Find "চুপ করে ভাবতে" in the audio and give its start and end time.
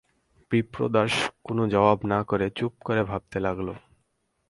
2.57-3.37